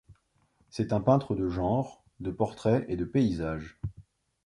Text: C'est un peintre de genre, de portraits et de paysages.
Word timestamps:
C'est 0.71 0.93
un 0.93 0.99
peintre 0.99 1.35
de 1.35 1.47
genre, 1.47 2.03
de 2.21 2.31
portraits 2.31 2.83
et 2.89 2.95
de 2.95 3.05
paysages. 3.05 3.77